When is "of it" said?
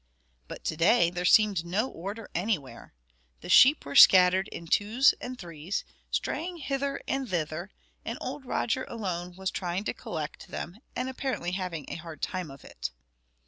12.49-12.89